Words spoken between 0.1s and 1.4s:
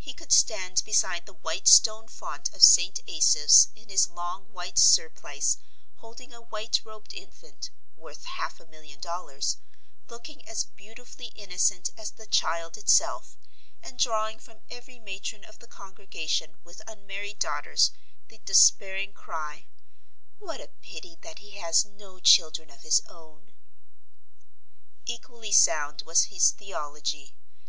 could stand beside the